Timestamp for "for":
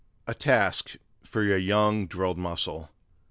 1.23-1.43